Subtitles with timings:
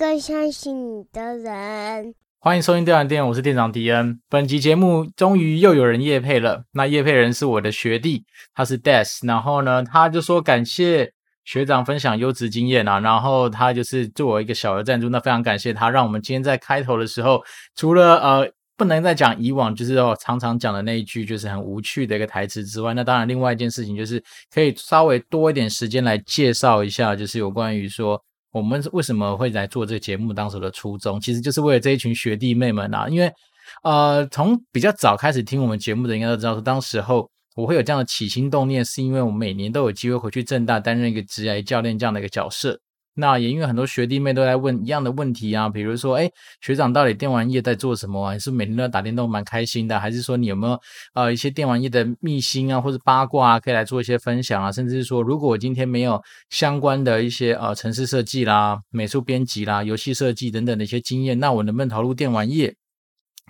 [0.00, 2.14] 更相信你的人。
[2.38, 4.18] 欢迎收听电玩店，我是店长迪恩。
[4.30, 8.24] 本集节目终于又有人夜配了，那夜配人是我的学弟，
[8.54, 11.12] 他是 Des，然后呢，他就说感谢
[11.44, 17.42] 学长分享优质经验啊，然后他就是做我一个小额赞助，那非常感谢他，让我们今天在开头的时候，
[17.76, 18.50] 除了呃。
[18.78, 28.18] 不能再讲以往就是哦常常讲的那一句就是很无趣的一个台词之外，那当然另外一件事情就是可以稍微多一点时间来介绍一下，就是有关于说
[28.52, 33.32] 我们为什么会来做这个节目当时的初衷，其实就是为了这一群学弟妹们啊，因为
[33.82, 42.80] 呃从比较早开始听我们节目的应该都知道说，当时候我会有这样的起心动念，是因为我每年都有机会回去正大担任一个职业教练这样的一个角色。
[43.20, 46.30] 那也因为很多学弟妹都在问一样的问题啊，比如说，哎，
[46.62, 48.32] 学长到底电玩业在做什么啊？
[48.32, 50.00] 你是每天都要打电动，蛮开心的？
[50.00, 50.80] 还是说你有没有
[51.12, 54.72] 呃一些电玩业的秘辛啊，或者八卦啊，可以来做一些分享啊？
[54.72, 62.74] 甚至是说，如果我今天没有相关的一些呃城市设计啦、美术编辑啦、游戏设计等等的一些经验，那我能不能投入电玩业？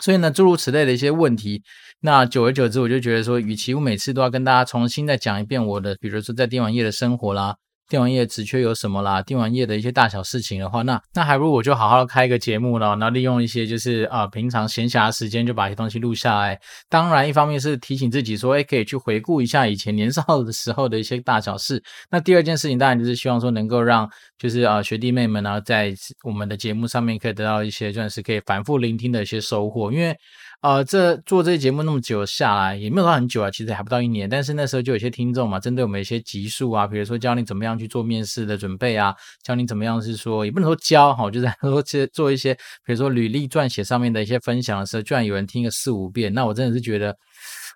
[0.02, 1.62] 所以呢，诸如此类的一些问题，
[2.00, 7.56] 那久而久之，我就觉得说，与其我每次都要跟大家重新再讲一遍我的，比如说在电玩业的生活啦。
[7.91, 9.20] 电玩业职缺有什么啦？
[9.20, 16.56] 电玩业的一些大小事情的话，那那还不如我就好好开一个节目了，然后利用一些就是啊、平常闲暇时间就把一些东西录下来。
[16.88, 21.82] 当然，一方面是提醒自己说，哎，可以去回顾一下以前年少的时候的一些大小事。
[22.10, 30.16] 那第二件事情，当然就是希望说能够让就是啊、呃、学弟妹们呢，在我们的节目上面可以得到一些算是可以反复聆听的一些收获，因为。
[30.61, 34.28] 啊，这做这节目那么久下来，也没有到很久啊，其实还不到一年。
[34.28, 42.53] 但是那时候就有些听众嘛，针对我们一些集数啊，比如说教你怎么样去做面试的准备啊，教你怎么样是说，也不能说教哈，就是 说去做一些，
[42.84, 47.16] 比如说履历撰写上面的一些分享的时候，居然有人听个四五遍，那我真的是觉得。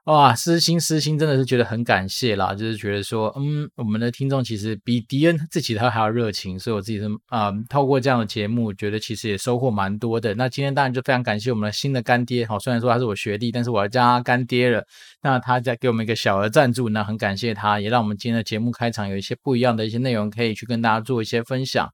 [0.05, 10.35] 哇，私心私心，真的是觉得很感谢啦，就是觉得说，嗯，我们的听众其实比迪恩自己他还要热情，所以我自己是啊、透过这样的节目，觉得其实也收获蛮多的。
[10.35, 14.85] 那今天当然就非常感谢我们的新的干爹，好，虽然说他是我学弟，但是我要叫他干爹了。
[15.23, 21.89] 那他在给我们一个小额赞助，那很感谢他，也让我们今天的节目开场有一些不一样的一些内容，可以去跟大家做一些分享。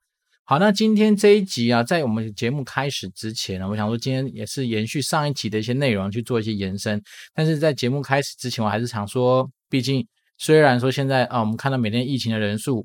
[0.45, 7.01] 好，那今天这一集啊，在我们节目开始之前呢，我想说今天也是延续上一集的一些内容去做一些延伸。
[7.33, 10.05] 但是在节目开始之前，我还是想说，毕竟
[10.39, 12.84] 虽然说现在啊，我们看到每天疫情的人数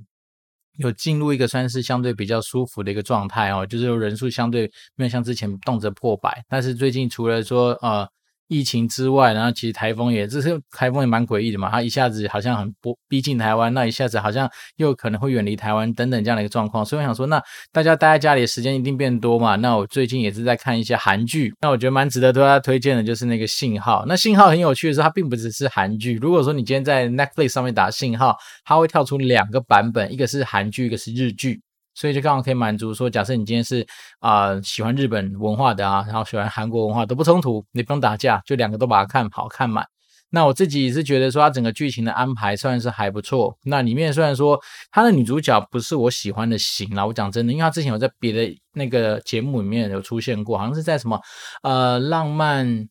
[0.77, 6.43] 有进入一个算是相对比较舒服的一个状态哦，就是人数相对没有像之前动辄破百。
[6.47, 8.07] 但是最近除了说呃。
[8.47, 17.41] 疫情之外，然后其实台风也，这是台风也蛮诡异的嘛，它一下子好像很不逼近台湾，那一下子好像又可能会远离台湾等等这样的一个状况，所以我想说，那
[17.71, 24.05] 大家待在家里的时间一定变多嘛，那我最近也是在看一些韩剧，那我觉得蛮值得大家推荐的，就是那个信号。
[24.07, 31.61] 那信号很有趣的是，它并不只是韩剧，如果说你今天在 Netflix 上面打信号，它会跳出两个版本，一个是韩剧，一个是日剧。
[31.95, 33.87] 所以就刚好可以满足说，假设你今天是
[34.19, 39.87] 啊、喜欢日本文化的啊，然后喜欢韩国文化都不冲突，你不用打架，就两个都把它看好看满。
[40.29, 43.57] 那我自己是觉得说，它整个剧情的安排算是还不错。
[43.63, 44.59] 那里面虽然说
[44.91, 51.19] 它的女主角不是我喜欢的型啦，我讲真的，因为她之前有在别的那个节目里面有出现过，好像是在什么
[51.63, 52.87] 呃浪漫。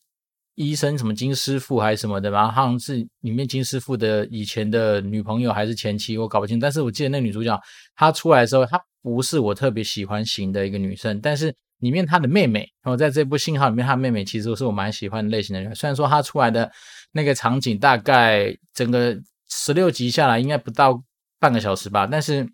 [0.56, 6.60] 医生什么金师傅还是什么的吧，好像是里面金师傅的以前的女朋友还是前妻，我搞不清。
[6.60, 7.60] 但是我记得那女主角
[7.96, 11.20] 她出来的时候，她不是我特别喜欢型的一个女生。
[11.20, 15.72] 但是里面她的妹妹，然后在这部信号里面，她的妹妹其实是我蛮喜欢的类型的人。
[15.74, 16.72] 虽然说她出来的
[17.12, 19.16] 那个场景大概整个
[19.48, 21.00] 十六集下来应该不到
[21.38, 22.48] 半个小时吧，但是。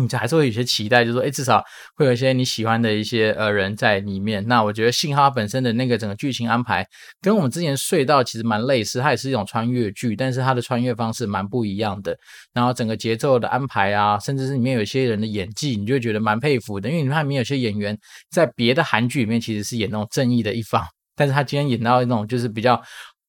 [0.00, 1.62] 你这还是会有些期待，就是说，哎，至少
[1.96, 4.46] 会有一些你喜欢的一些呃人在里面。
[4.46, 6.86] 那我觉得信号本身的那个整个剧情安排，
[7.20, 12.16] 跟我们之前隧道其实蛮类似，它也是一种穿越剧，但是它的穿越方式蛮不一样的。
[12.52, 16.88] 然后整个节奏的安排啊，甚至是里面有些人的演技，你就觉得蛮佩服的。
[16.88, 17.98] 因为你看里面有些演员
[18.30, 20.86] 在别的韩剧里面其实是演那种正义的一方，
[21.16, 22.80] 但是他今天演到那种就是比较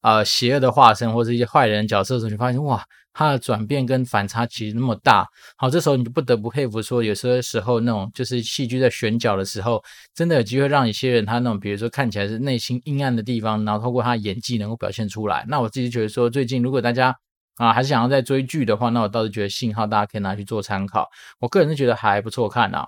[0.01, 2.83] 呃邪恶的化身或者一些坏人角色的时候，你发现哇。
[3.19, 5.27] 他的转变跟反差其实那么大，
[5.57, 9.83] 好，这时候你就不得不佩服说，有些时候那种就是戏剧在选角的时候，
[10.15, 15.43] 真的有机会让一些人他那种，比如说看起来是内心阴暗的地方，然后透过他演技能够表现出来。
[15.49, 17.13] 那我自己觉得说，最近如果大家
[17.57, 21.09] 啊还是想要再追剧的话，那我倒是觉得信号大家可以拿去做参考。
[21.41, 22.87] 我个人是觉得还不错看啊。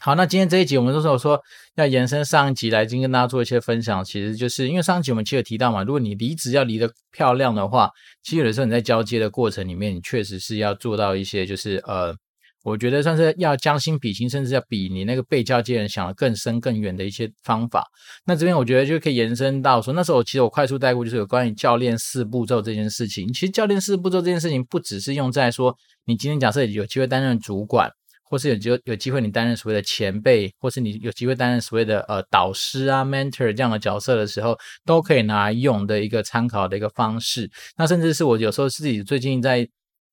[0.00, 1.42] 好，那今天这一集我们都是有说
[1.74, 4.04] 要延伸上一集来，今天跟大家做一些分享。
[4.04, 7.90] 其实就是因为上一集我们其实有提到嘛，如果你离职要离得漂亮的话，
[8.22, 12.14] 其实有的时候你在交接的过程里面，你确实是要做到一些，就是呃，
[12.62, 17.84] 我觉得算是要将心比心，甚至要比你那个被交接人想的更深更远的一些方法。
[18.24, 23.26] 那这边我觉得就可以延伸到说，那时候其实我快速带过，就是有关于教练四步骤这件事情。
[23.32, 27.90] 其实教练四步骤这件事情，不只是用在说你今天假设有机会担任主管。
[28.28, 37.50] 或是有机有机会你担任所谓的前辈，或是你有机会担任所谓的呃导师啊 mentor 这样的角色的时候，都可以拿来用的一个参考的一个方式。
[37.76, 39.68] 那甚至是我有时候自己最近在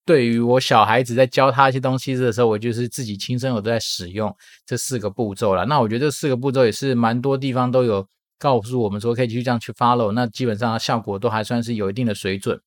[0.06, 4.34] 对于我小孩子在教他一些东西的时候，我就是自己亲身我都在使用
[4.66, 5.66] 这四个步骤了。
[5.66, 8.08] 那我觉得这四个步骤也是蛮多地方都有
[8.38, 12.60] 告诉我们说可以继续这样去 follow，那基本上效果都还算是有一定的水准。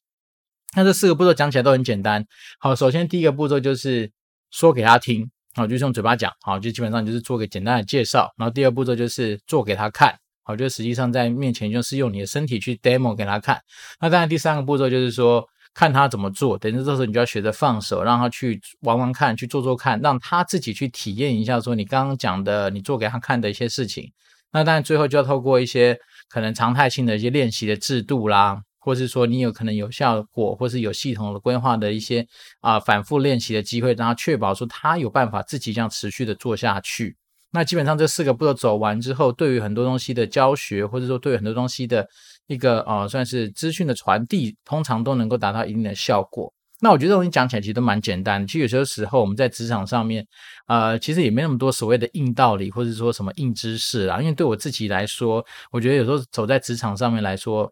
[0.76, 2.26] 那这四个步骤讲起来都很简单。
[2.58, 4.10] 好，首先第一个步骤就是
[4.50, 8.32] 说给他听，好，就是用嘴巴讲，好，就基本上就是做个简单的介绍。
[8.36, 13.60] 然后第二步骤就是做给他看，好，就实际上在面前就是用你的身体去 demo 给他看。
[14.00, 15.44] 那当然第三个步骤就是说
[15.74, 24.12] 看他怎么做，等于这时候你就要学着放手，让他去玩玩看，去做做看，让他自己去体验一下，说你刚刚讲的，你做给他看的一些事情。
[24.52, 28.62] 那当然最后就要透过一些可能常态性的一些练习的制度啦。
[28.88, 32.26] 或是说你有可能有效果，或是有系统的规划的一些
[32.60, 37.14] 啊、反复练习的机会，让他确保说他有办法自己这样持续的做下去。
[37.50, 42.08] 那基本上这四个步骤走完之后，对于很多东西的教学，或者说对于很多东西的
[42.46, 46.50] 一个呃算是资讯的传递，通常都能够达到一定的效果。
[46.80, 48.46] 那我觉得这东西讲起来其实都蛮简单。
[48.46, 50.26] 其实有些时候我们在职场上面，
[50.66, 54.18] 呃，其实也没那么多所谓的硬道理，或者说什么硬知识啦。
[54.18, 57.70] 因为对我自己来说，我觉得有时候走在职场上面来说。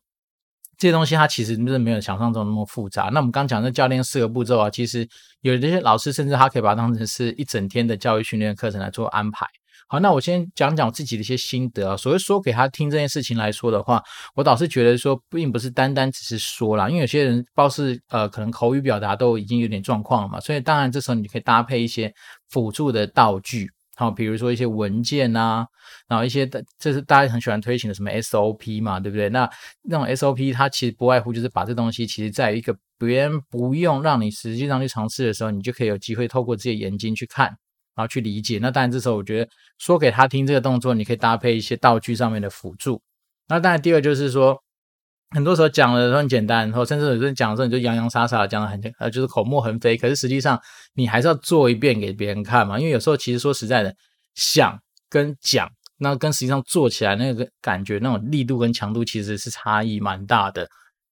[0.78, 3.11] 这些东西它其实真的没有想象中那么复杂。
[3.12, 5.08] 那我们刚讲的教练四个步骤啊，其实
[5.40, 9.46] 有这些老师甚至他可以把它当成是一整天的教育训练课程来做安排。
[9.88, 11.96] 好，那我先讲讲我自己的一些心得啊。
[11.96, 14.02] 所谓说给他听这件事情来说的话，
[14.34, 22.12] 我倒是觉得说并不是单单只是说啦，因为有些人不知道是呃可能口语表达都已经有点状况了嘛，所以当然这时候你可以搭配一些
[22.49, 23.70] 辅助的道具。
[23.96, 25.66] 好，比如说一些文件啊，
[26.06, 29.31] 然后一些的，这是大家很喜欢推行的什么 SOP 嘛，对不对？
[29.31, 29.50] 那
[29.82, 37.46] 那种 SOP 它其实不外乎就是把这东西，其实在一个别人不用让你实际上去尝试的时候，你就可以有机会透过自己的眼睛去看，
[37.94, 38.58] 然后去理解。
[38.60, 43.00] 那当然这时候我觉得说给他听这个动作，你可以搭配一些道具上面的辅助。
[43.48, 44.62] 那当然第二就是说。
[45.31, 49.96] 很多时候讲的都很简单，然后甚至有人讲的时候你就洋洋洒洒讲的很呃，就是口沫横飞。
[49.96, 50.58] 可是实际上
[50.94, 53.93] 你还是要做一遍给别人看嘛，因为有时候其实说实在的，
[54.37, 54.78] 想
[55.11, 55.69] 跟讲，
[55.99, 60.67] 那跟实际上做起来那个感觉、那种力度跟强度其实是差异蛮大的。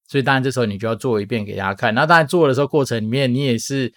[0.07, 1.93] 所以当然这时候你就要做一遍给大家看。
[1.93, 3.93] 那当然做的时候过程里面，你也是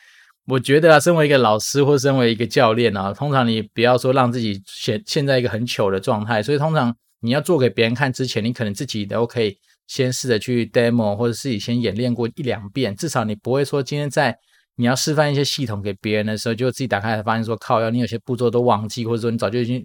[0.47, 6.41] 我觉得啊，身为一个老师或身为一个教练啊，通常你不要说让自己现现在一个很糗的状态。
[6.41, 9.55] 所以通常你要做给别人看之前，你可能自己都可以。
[9.87, 14.37] 先试着去 demo，或者自己先演练过一两遍，至少你不会说今天在
[14.75, 19.77] 你要示范一些系统给别人的时候，就自己打开来发现说靠，要你有些步骤都忘记，或者说你早就已经，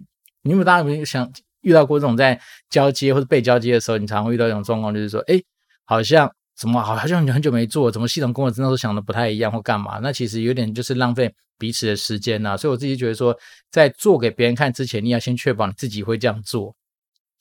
[0.43, 1.31] 你有没有大家有没有想
[1.63, 2.39] 遇到过这种在
[2.69, 5.41] 交接或者被交接的时候，你常会遇到一种状况，就是说，哎，
[5.85, 9.99] 好像怎么好像你很久没做，怎么系统跟我真的都想的不太一样或干嘛？
[10.03, 12.57] 那其实有点就是浪费彼此的时间呐、啊。
[12.57, 13.35] 所以我自己觉得说，
[13.71, 16.75] 在做给别人看之前，你要先确保你自己会这样做。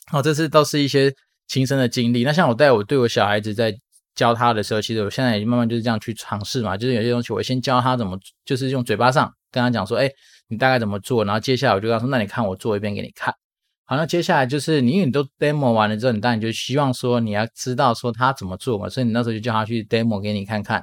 [0.05, 1.13] 好，这是都是一些。
[1.51, 3.77] 亲身的经历，那像我带我对我小孩子在
[4.15, 10.09] 教他的时候，其实我现在也慢慢就是这样去尝试嘛，就是有些东西我先教他怎么，就是用嘴巴上跟他讲说，哎，
[10.47, 13.35] 你大概怎么做，然后接下来我就跟他说，那你看我做一遍给你看。
[13.83, 20.81] 好，那接下来就是你你都 demo 完了之后，你当然就希望说你要知道说他怎么做嘛，所以你那时候就叫他去 demo 给你看看。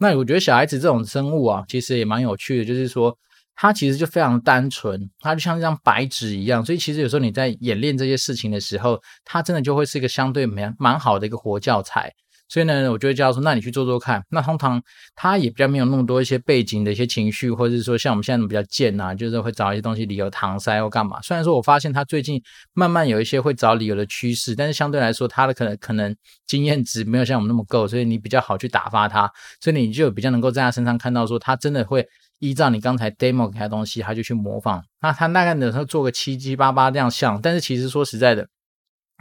[0.00, 3.16] 那我觉得小孩子这种生物啊，其实也蛮有趣的，就是说。
[3.60, 12.08] 它其实就非常单纯，它就像一张白纸一样，所以其实有时候你在演练这些事情的时候，它真的就会是一个相对蛮蛮好的一个活教材。
[12.48, 14.24] 所以呢，我就会叫他说，那你去做做看。
[14.30, 14.82] 那通常
[15.14, 21.20] 他也比较没有那么多一些背景的一些情绪，或者是说像我们现在比较贱啊，就是会找一些东西理由搪塞或干嘛。
[21.22, 26.14] 虽然说我发现他最近慢慢有一些会找理由的趋势，但是相对来说他的可能可能
[26.46, 32.06] 经验值没有像我们那么够，所以你比较好去打发他，所以你就比较能够在他身上看到说他真的会。
[32.40, 34.80] 依照你刚才 demo 给他东西，他就去模仿。
[35.02, 38.46] 那他大概的时候做个七七八八这样像，但是其实说实在的，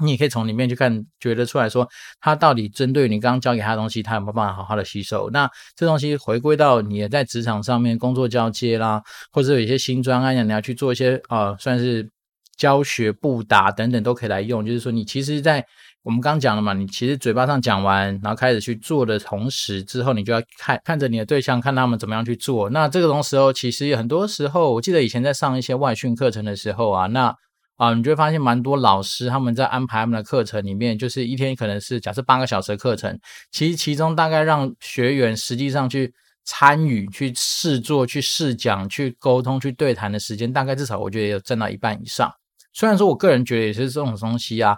[0.04, 1.88] 你也可以从里面去看，觉得出来说
[2.20, 5.30] 他到底针对你刚刚教给他的东西，他有没有办法好好的吸收。
[5.32, 9.02] 那这东西回归到你也在职场上面工作交接啦，
[9.32, 12.10] 或者有一些新专案呀，你要去做一些呃，算是
[12.56, 14.66] 教学布达等等都可以来用。
[14.66, 15.66] 就是说，你其实，在
[16.04, 22.70] 我们刚讲了嘛，你其实嘴巴上讲完，然后开始去做的同时，之后你就要看看着你的对象，看他们怎么样去做。
[22.70, 27.36] 那这个东时候，其实很多时候，我记得以前在上一些外训课程的时候啊，那
[27.78, 33.18] 啊，你就会发现蛮多老师他们在安排他们的课程里面，就是一天可能是假设八个小时的课程，
[33.52, 42.32] 其实其中大概让学员实际上去参与、去试做、去试讲、去沟通、去对谈的时间，大概至少我觉得有占到一半以上。
[42.74, 44.78] 虽然说我个人觉得也是这种东西啊。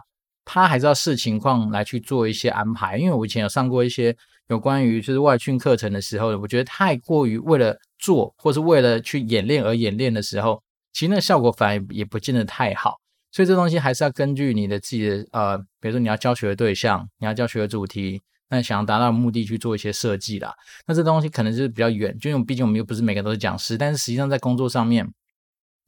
[0.52, 4.16] 他还是要视情况来去做一些安排，因为我以前有上过一些
[4.48, 10.60] 有关于就是外训课程的时候，我觉得太过于为了做，或是为了去演练而演练的时候，
[11.00, 13.00] 其实那效果反而也不见得太好。
[13.32, 20.54] 所以这东西还是要根据你的自己的呃，比如说你要教学的对象，你要教学的主题，那想要达到的目的去做一些设计啦。
[20.86, 25.10] 那这东西可能就是比较远，就因为毕竟我们又不是每个都是讲师，但是实际上在工作上面。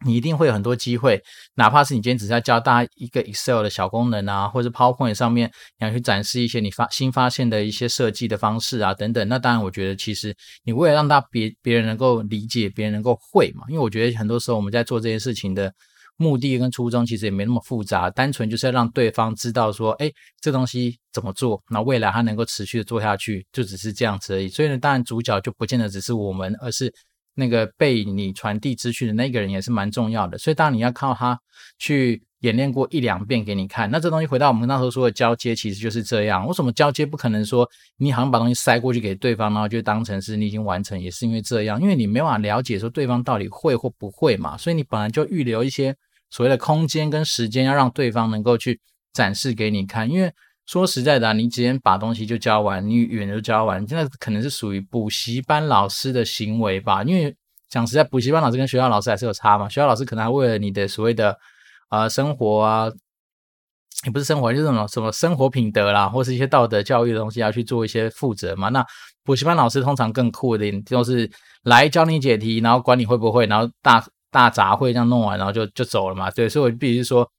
[0.04, 1.22] 你一定会有很多机会，
[1.56, 9.28] 哪怕是你今天只是要教大家一个 Excel 的小功能啊，或者 PowerPoint 上面你要去展示一些你发新发现的一些设计的方式啊等等。
[9.28, 15.72] 那当然，我觉得其实你为了让大别别人能够理解，别人能够会嘛，因为我觉得很多时候我们在做这件事情的
[16.18, 24.48] 目的跟初衷其实也没那么复杂，单纯就是要让对方知道说，哎，这东西怎么做，那未来他能够持续的做下去，就只是这样子而已。
[24.48, 26.92] 所以呢，当然主角就不见得只是我们，而是。
[27.36, 31.40] 那个被你传递资讯的那个人也是蛮重要的，所以当然你要靠他
[31.80, 33.90] 去演练过一两遍给你看。
[33.90, 36.46] 那这东西回到我们那时候说的交接，其实就是这样。
[36.46, 41.00] 为什么交接不可能说你好像把东西塞过去给对方，然后就当成是你已经完成？
[41.00, 45.96] 也是因为这样，因为你没办法了解说对方到底会或不会嘛，所以你本来就预留一些
[46.30, 48.80] 所谓的空间跟时间，要让对方能够去
[49.14, 50.32] 展示给你看，因为。
[50.72, 57.04] 说实在的啊，你直接把东西就教完，你语言就教完，现在可能是属于补习班老师的行为吧？
[57.04, 57.36] 因为
[57.68, 59.68] 讲实在，补习班老师跟学校老师还是有差嘛。
[59.68, 61.38] 学校老师可能还为了你的所谓的、
[61.90, 62.90] 呃、生活啊，
[64.06, 68.70] 也不是生活，就是什么什么生活品德啦，或是一些道德教育的东西要去做一些负责嘛。
[68.70, 68.82] 那
[69.26, 71.30] 补习班老师通常更酷的，就是
[71.64, 74.02] 来教你解题，然后管你会不会，然后大
[74.32, 76.32] 大杂烩这样弄完，然后就就走了嘛。
[76.32, 77.30] 对，所以我必须说。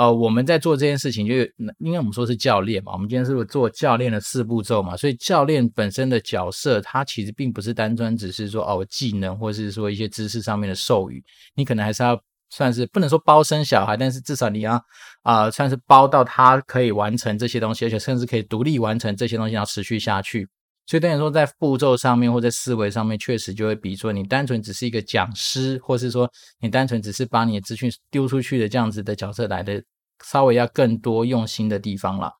[0.00, 1.34] 呃，我们在做这件事情，就
[1.78, 4.96] 因为我们说是教练嘛，我们今天是不是做教练的四步骤嘛？
[4.96, 11.22] 所以教练本身的角色，它其实并不是单专只是说哦技能，或是说一些知识上面的授予，
[11.54, 14.82] 你可能还是要算是不能说包生小孩，但是至少你要
[15.20, 20.48] 啊、算是包到他可以完成这些东西，而且甚至可以独立完成这些东西，要持续下去。
[20.90, 26.28] 所以等于说，在步骤上面或在思维上面，确实就会比说你单纯只是一个讲师，或是说
[26.58, 29.80] 你单纯只是把你的资讯丢出去的这样子的角色来的
[30.24, 32.32] 稍微要更多用心的地方了。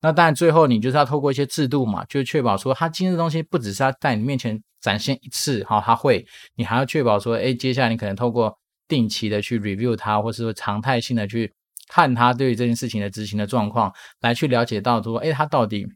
[0.00, 11.52] 那当然，最后你就是要透过一些制度嘛，就确保说他今天的东西不只是他在你面前展现一次，好，他会，你还要确保说，哎，接下来你可能透过定期的去 review 他，或是说常态性的去
[11.88, 15.86] 看他对于这件事情的执行的状况，来去了解到说，哎，他到底。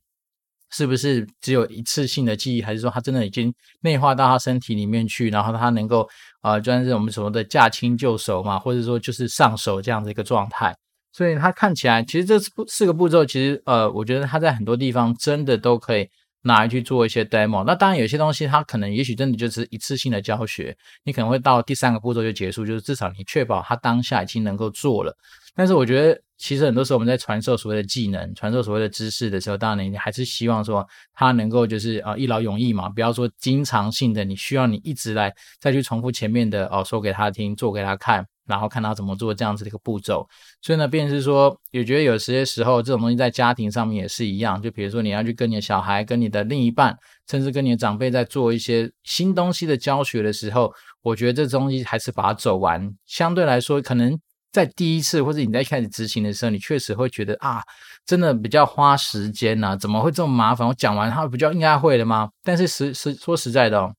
[0.72, 3.52] 是不是只有一次性的记忆，还是说他真的已经
[3.82, 6.08] 内化到他身体里面去，然后他能够
[6.40, 10.74] 啊，就算是我们所谓的驾轻就熟嘛，或者说就是上手这样的一个状态。
[11.12, 16.08] 所以他看起来，其实这四个步骤，其实呃，我觉得他在很多地方真的都可以
[16.44, 17.62] 拿来去做一些 demo。
[17.64, 20.74] 那当然有些东西，他可能也许真的就是一次性的教学，
[21.04, 25.14] 你可能会到第三个步骤就结束，就是至少你确保他当下已经能够做了。
[25.54, 26.18] 但是我觉得。
[26.42, 30.84] 其实很多时候我们在传授所谓的技能、传授所谓的知识的时候，当然你还是希望说
[31.14, 40.28] 他能够就是啊一劳永逸嘛，不要说经常性的你需要你一直来再去重复前面的哦说给他听、做给他看，然后看他怎么做这样子的一个步骤。
[40.60, 46.98] 所以呢，便是说也觉得有些时候这种东西在家庭上面也是一样，就比如说你要去跟你的小孩、跟你的另一半，
[47.30, 50.72] 甚至跟你的长辈在做一些新东西的教学的时候，
[51.02, 54.18] 我觉得这东西还是把它走完，相对来说可能。
[54.52, 57.62] 在第一次或者你在开始执行的时候，你确实会觉得啊，
[58.04, 60.68] 真的比较花时间呐、怎么会这么麻烦？
[60.68, 62.30] 我讲完他不就应该会了吗？
[62.44, 63.94] 但是实实说实在的哦，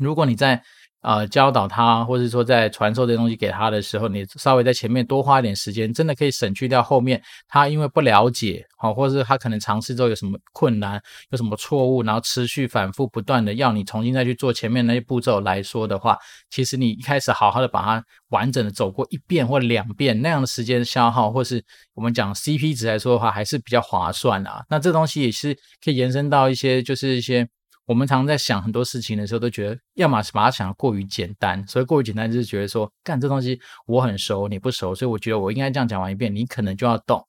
[0.00, 0.62] 如果你在
[1.04, 16.16] 呃，教导他，或者说在传授这些东西给他的时候，你稍微在前面多花一点时间，真的可以省去掉后面他因为不了解，好，或者是他可能尝试之后有什么困难，有什么错误，然后持续反复不断的要你重新再去做前面那些步骤来说的话，
[16.48, 24.64] 其实你一开始好好的把它完整的走过一遍或两遍，那样的时间消耗，或是我们讲 CP 值来说的话，还是比较划算啊。
[24.70, 27.46] 那这东西也是可以延伸到一些，就是一些。
[27.86, 37.26] 我们常常在想很多事情的时候，都觉得要么是把它想得过于简单，所以过于简单就是觉得说，干这东西我很熟，你不熟，所以我觉得我应该这样讲完一遍，你可能就要懂。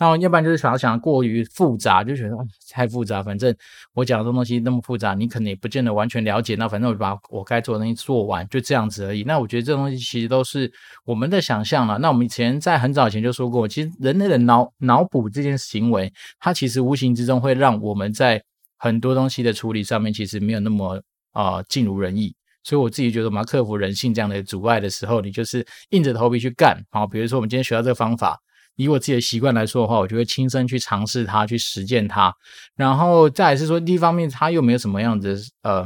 [0.00, 2.36] 那要不然就是想要想得过于复杂，就觉得
[2.70, 3.52] 太复杂，反正
[3.94, 6.54] 我讲的这东西那么复杂，你可能也不见得完全了解。
[6.54, 9.24] 那反正我就把我该做的东西做完，就这样子而已。
[9.24, 10.72] 那我觉得这东西其实都是
[11.04, 11.98] 我们的想象了。
[11.98, 18.40] 那我们以前在很早以前就说过，其实人类的脑脑补这件行为，它其实无形之中会让我们在
[18.78, 26.82] 很多东西的处理上面其实没有那么啊尽如人意，所以我自己觉得我们要克服人性这样的阻碍的时候，你就是硬着头皮去干。
[26.90, 28.38] 好，比如说我们今天学到这个方法，
[28.76, 32.32] 以我自己的习惯来说的话，我就会亲身去尝试它，去实践它。
[32.76, 35.84] 然后再来是说，第一方面它又没有什么样子呃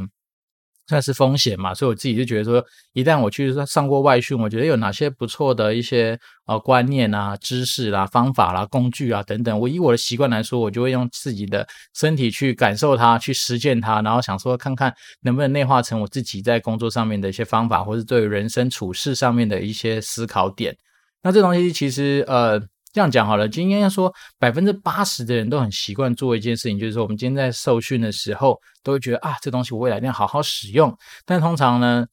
[0.87, 2.63] 算是风险嘛，所以我自己就觉得说，
[2.93, 20.75] 一旦我去上过外训，我觉得有哪些不错的一些呃观念啊、知识啦、方法啦、工具啊等等，我以我的习惯来说，我就会用自己的身体去感受它、去实践它，然后想说看看能不能内化成我自己在工作上面的一些方法，或是对人生处事上面的一些思考点。
[21.21, 22.61] 那这东西其实呃。
[22.93, 30.95] 这样讲好了，今天要说百分之八十的人都很习惯做一件事情，就是说我们今天在受训的时候，都会觉得啊，这东西我未来一定要好好使用。
[31.25, 32.05] 但通常呢，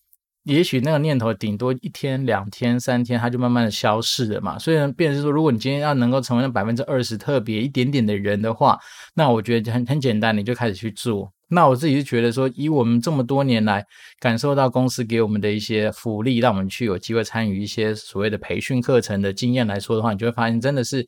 [0.44, 4.58] 也许那个念头顶多一天、两天、三天，它就慢慢的消失了嘛。
[4.58, 8.78] 所以呢，变成是说，如果你今天要能够成为那百分之二十特别一点点的人的话，
[9.14, 11.30] 那我觉得很很简单，你就开始去做。
[11.50, 13.85] 那我自己是觉得说，以我们这么多年来
[14.21, 21.04] 感受到公司给我们的一些福利，让我们去有机会参与一些所谓的培训课程的经验来说的话，你就会发现真的是，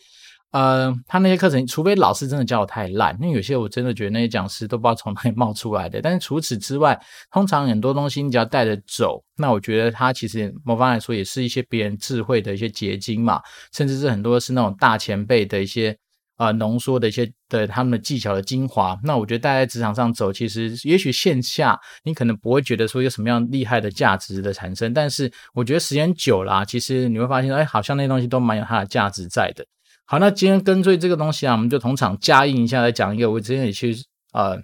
[0.51, 6.03] 呃，他那些课程，除非老师真的教的太烂，那有些我真的觉得那些讲师都不知道从哪里冒出来的。
[6.03, 13.41] 但是除此之外，通常很多东西你只要带着走，那我觉得它其实某方来说也是一些别人智慧的一些结晶嘛，
[13.73, 15.97] 甚至是很多是那种大前辈的一些。
[16.43, 29.65] 啊、浓缩的一些的他们的技巧的精华，那我觉得大家在职场上走，其实也许线下你可能不会觉得说有什么样厉害的价值的产生，但是我觉得时间久了，其实你会发现，哎，好像那东西都蛮有它的价值在的。
[30.05, 33.95] 好，那今天跟随这个东西啊，我们就同场加映一下来讲一个，我之前也去
[34.33, 34.61] 呃，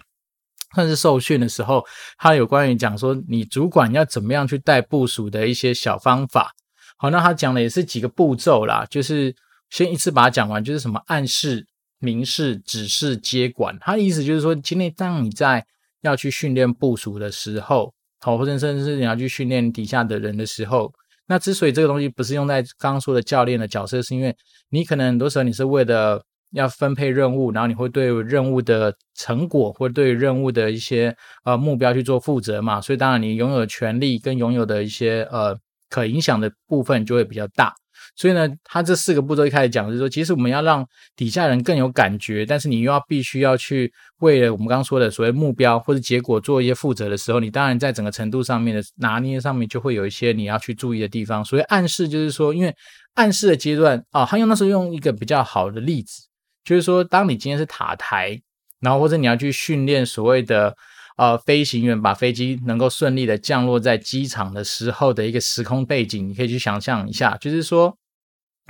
[0.75, 1.85] 算是受训的时候，
[2.19, 6.53] 他有关于讲说你主管要怎么样去带部署的一些小方法。
[6.97, 9.33] 好，那他讲的也是几个步骤啦，就是。
[9.71, 11.67] 先一次把它讲完，就是什么暗示、
[11.99, 13.77] 明示、指示、接管。
[13.81, 15.65] 他的意思就是说，今天当你在
[16.03, 20.93] 要去训练部署的时候，好，或者甚至是你要去训练底下的人的时候，
[21.27, 24.35] 那之所以这个东西不是用在刚刚说的教练的角色，是因为
[24.71, 26.23] 你可能很多时候你是为了
[26.53, 35.55] 要分配任务，然后你会对任务的成果或对任务的一些呃目标去做负责嘛，所以当然你拥有权利跟拥有的一些呃
[35.89, 37.75] 可影响的部分就会比较大。
[38.15, 51.45] 所以呢，他这四个步骤一开始讲就是说，其实我们要让底下人更有感觉，但是你又要必须要去为了我们刚刚说的所谓目标或者结果做一些负责的时候，你当然在整个程度上面的拿捏上面就会有一些你要去注意的地方。
[51.45, 52.75] 所以暗示就是说，因为
[53.15, 56.23] 暗示的阶段啊，他用那时候用一个比较好的例子，
[56.65, 58.41] 就是说，当你今天是塔台，
[58.81, 60.75] 然后或者你要去训练所谓的
[61.19, 67.95] 呃飞行员把飞机能够顺利的降落在机场的时候的一个时空背景，你可以去想象一下，就是说。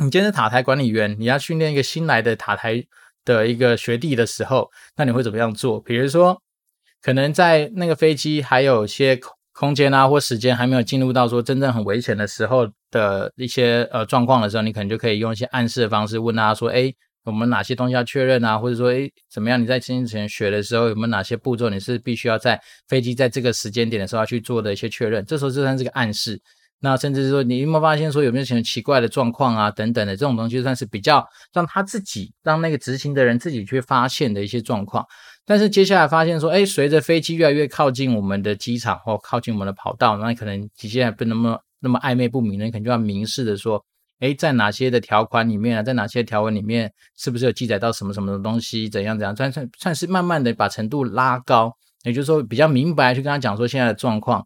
[0.00, 2.84] 你今天是塔台管理员，你要训练一个新来的塔台
[3.24, 5.80] 的一个学弟的时候，那你会怎么样做？
[5.80, 6.40] 比如说，
[7.02, 9.18] 可能在那个飞机还有些
[9.52, 16.94] 空间啊，或时间还没有进入到说真正很危险的时候的一些呃状况的时候，你可能就可以用一些暗示的方式问他说：“诶，
[17.30, 18.58] 我们哪些东西要确认啊？
[18.58, 19.60] 或者说，诶，怎么样？
[19.60, 25.24] 你在之前学的时候有没有哪些步骤你是必须要在飞机在这个时间点的时候要去做的一些确认？
[25.24, 26.40] 这时候就算是个暗示。”
[26.80, 29.68] 那甚至是说，你有没有发现说有没有什么奇怪的状况啊？
[29.68, 35.04] 等等的这种东西，算是比较让他自己让那个执行的人自己去发现的一些状况。
[35.44, 43.84] 但是接下来发现说，哎，随着飞机越来越靠近我们的机场或靠近我们的跑道，那可能接下来不那么那么暧昧不明的，你可能就要明示的说，
[44.20, 48.88] 诶，在哪些的条款里面啊，在哪些条文里面，是不是有记载到什么什么的东西？
[48.88, 49.34] 怎样怎样？
[49.36, 54.44] 算算算是慢慢的把程度拉高，也就是说比较明白去跟他讲说现在的状况。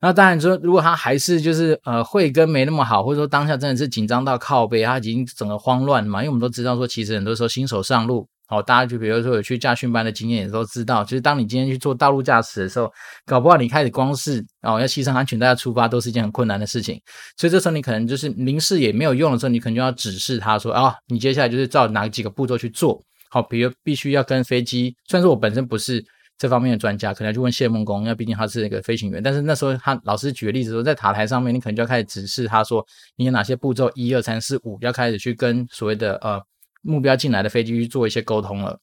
[0.00, 6.20] 那当然说，如果他还是就是呃慧根没那么好，或者说当下真的是紧张到靠背，他已经整个慌乱嘛。
[6.20, 12.92] 因为我们都知道说，其实很多时候新手上路，哦，大家就比如说有去驾训班的经验也都知道，就是当你今天去做道路驾驶的时候，
[13.24, 17.00] 搞不好你开始光是哦要牺牲安全带要出发，都是一件很困难的事情。
[17.36, 23.02] 所以这时候你可能就是明示也没有用的时候，你可能就要指示他说啊、哦，你接下来就是照哪几个步骤去做。
[23.30, 26.04] 好，比如必须要跟飞机，虽然说我本身不是。
[26.36, 29.22] 这方面的专家可能就问谢孟工，因为毕竟他是一个飞行员。
[29.22, 36.42] 但是那时候他老师举个例子说，在塔台上面，你可能就要开始指示他说，你有哪些步骤，一二三四五，要开始去跟所谓的呃
[36.84, 38.78] 目标进来的飞机去做一些沟通了。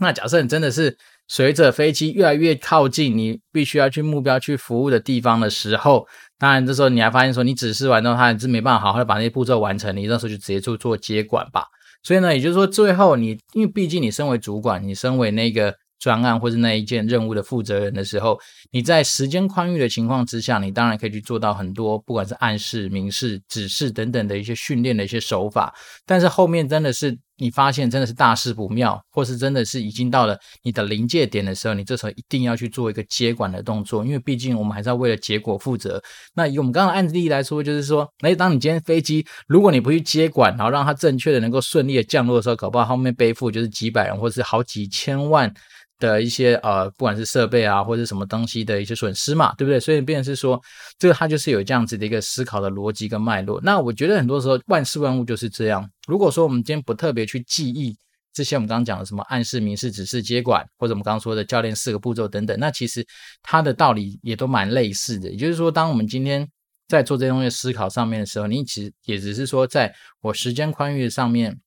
[0.00, 6.06] 那假设你真的是随着飞机越来越靠近，你必须要去目标去服务的地方的时候，
[6.38, 11.66] 当然这时候你还发现说，你指示完之后，他是没办法好好的把那些步骤完成，你那时候就直接做做接管吧。
[12.02, 15.74] 所以呢，也就是说，最后你因为毕竟你身为主管，你身为那个。
[15.98, 18.38] 专案或是那一件任务的负责人的时候，
[18.70, 25.74] 你在时间宽裕的情况之下，你当然可以去做到很多，不管是暗示、明示、指示等等的一些训练的一些手法。
[26.06, 36.02] 但是后面真的是你发现真的是大事不妙，或是真的是已经到了你的临界点的时候，你这时候一定要去做一个接管的动作，因为毕竟我们还是要为了结果负责。
[36.34, 45.52] 那以我们刚刚的案例来说，就是说，诶，当你今天飞机如果你不去接管，然后让它正确的能够顺利的降落的时候，搞不好后面背负就是几百人或是好几千万。
[45.98, 49.80] 的一些呃，不管是设备啊，或者什么东西的一些损失嘛，对不对？
[49.80, 50.60] 所以变是说，
[50.98, 53.60] 这个它就是有这样子的一个思考的逻辑跟脉络。
[53.62, 55.88] 那我觉得很多时候万事万物就是这样。
[56.06, 57.96] 如果说我们今天不特别去记忆
[58.32, 63.04] 这些我们刚刚讲的什么暗示、明示、指示、接管，或者我们刚刚说的教练四个步骤等等，那其实
[63.42, 65.28] 它的道理也都蛮类似的。
[65.30, 66.48] 也就是说，当我们今天
[66.86, 71.58] 在做这些东西思考上面的时候，你其实也只是说，在我时间宽裕上面。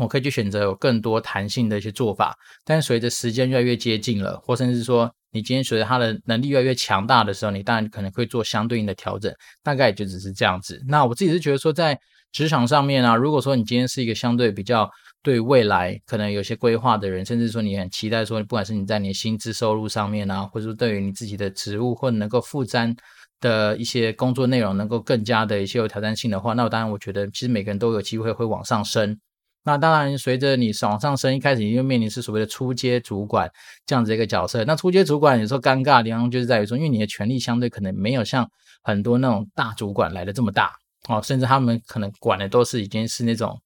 [0.00, 2.34] 我可以去选择有更多弹性的一些做法，
[2.64, 9.32] 但随着时间越来越接近了，或甚至说你今天随着他的能力越来越强大的时候，你当然可能会做相对应的调整，
[9.62, 10.82] 大概也就只是这样子。
[10.88, 11.98] 那我自己是觉得说，在
[12.32, 14.88] 职场上面啊，如果说你今天是一个相对比较
[15.22, 22.94] 对未来可能有些规划的人，甚至说你很期待说，不管是你在你的薪资收入上面啊，或者说对于你自己的职务或者能够负担
[23.40, 29.18] 的一些工作内容能够更加的一些有挑战性的话，那当然我觉得其实每个人都有机会会往上升。
[29.62, 33.50] 那当然，随着你往上升，一开始你就面临是所谓的初阶主管
[33.84, 34.64] 这样子一个角色。
[34.64, 38.50] 那初阶主管有时候尴尬的地方就是在于说，因为你的权力相对可能没有像
[38.82, 40.72] 很多那种大主管来的这么大
[41.08, 43.60] 哦，甚至他们可能管的都是已经是那种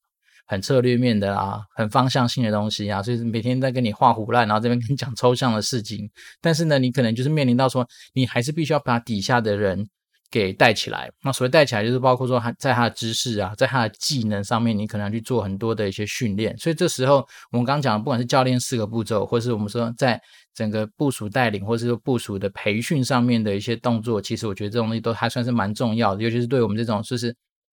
[0.46, 6.10] 很策略面的啊，很方向性的东西啊，所以每天在跟你画胡乱，然后这边跟你讲抽象的事情。
[6.40, 9.88] 但是呢，你可能就是面临到说，你还是必须要把底下的人。
[10.34, 16.58] 给带起来，那所谓带起来，就是包括说他在他的知识啊，在他的技能上面，你可能要去做很多的一些训练。
[16.58, 17.18] 所以这时候，
[17.52, 20.20] 我们刚刚讲的，不管是教练四个步骤，或是我们说在
[20.52, 27.28] 整个部署带领，或是说部署的培训上面的一些动作，其实我觉得这种东西都还算是蛮重要的，尤其是对我们这种就是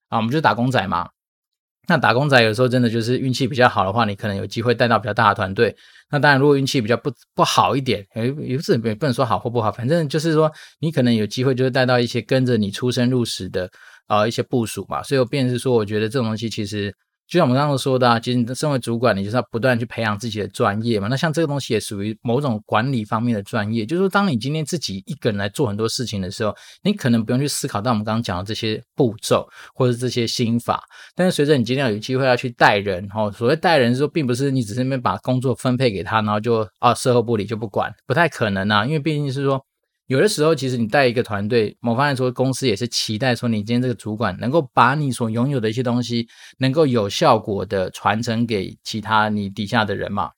[0.09, 1.09] 啊，我们就是打工仔嘛。
[1.87, 5.75] 那打工仔有时候真的就是运气比较好的话，你可能有机会带到比较大的团队。
[6.09, 13.69] 那当然，如果运气比较不不好一点，也也不是也不能说好或不好，反正就是说你可能有机会就是带到一些跟着你出生入死的
[14.07, 15.01] 啊、呃、一些部署嘛。
[15.03, 16.93] 所以我便是说，我觉得这种东西其实。
[17.31, 21.07] 就像我们刚刚说的啊，其实你身为主管，你就是要不断去培养自己的专业嘛。
[21.07, 30.83] 那像这个东西也属于某种管理方面的专业，就是说，当你今天自己一个人来做很多事情的时候，你可能不用去思考到我们刚刚讲的这些步骤或者这些心法。
[31.15, 39.65] 但是随着你今天有机会要去带人，哦，所谓带人是说，并不是你只是那边把工作分配给他，然后就啊事后不理就不管，不太可能啊，因为毕竟是说。
[40.11, 50.31] 有的时候，其实你带一个团队，某方面说，公司也是期待说，你今天这个主管能够把你所拥有的一些东西，能够有效果的传承给其他你底下的人嘛。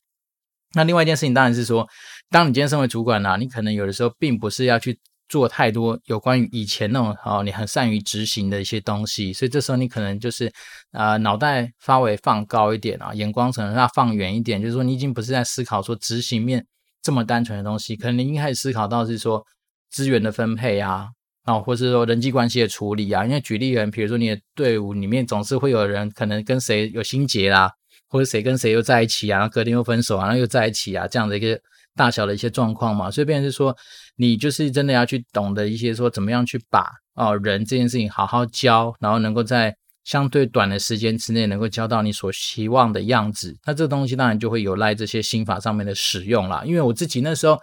[0.76, 1.90] 那另外一件事情当然是说，
[2.30, 10.46] 当你今天身为主管呢、啊，你可能有的时候并不是要去做太多有关于以前那种哦，你很善于执行的一些东西，所以这时候你可能就是
[10.92, 16.64] 啊、呃，脑袋稍微放高一点啊，眼光可能要放远一点，就是说你已经不是在思考说执行面
[17.02, 19.44] 这么单纯的东西，可能你应该开始思考到是说。
[19.94, 21.10] 资源的分配啊，
[21.44, 27.72] 啊，或是说人际关系的处理啊，因为举例人，比如说你的队伍里面总是会有人可能跟谁有心结啦，
[28.10, 31.60] 或者谁跟谁又在一起啊，然后隔天又分手啊，然后又在一起啊，这样的一个
[31.96, 33.78] 大小的一些状况嘛，所以变成是说，
[34.16, 47.60] 你就是真的要去懂得一些说怎么样去把哦人这件事情好好教，然后能够在相对短的时间之内能够教到你所希望的样子，那这东西当然就会有赖这些心法上面的使用啦，因为我自己那时候。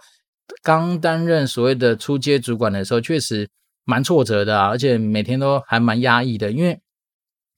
[0.63, 3.49] 刚担任所谓的初阶主管的时候，确实
[3.85, 6.79] 蛮挫折的啊，而且每天都还蛮压抑的，因为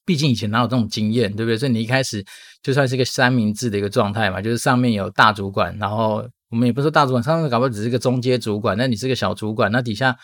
[0.05, 1.57] 毕竟以前哪有这种经验，对不对？
[1.57, 2.23] 所以你一开始
[2.61, 10.17] 就算是一个三明治的一个状态嘛，就是上面有大主管，然后我们也不是说大主管，上面搞不好只是个中阶主管，那你是个小主管，那底下